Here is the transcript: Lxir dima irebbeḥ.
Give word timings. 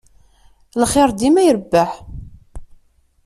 Lxir 0.81 1.09
dima 1.19 1.41
irebbeḥ. 1.45 1.91